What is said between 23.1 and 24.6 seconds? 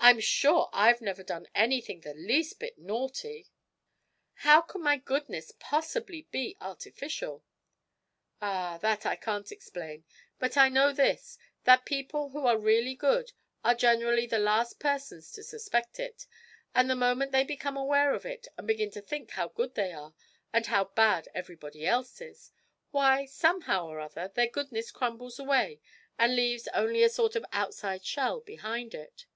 somehow or other, their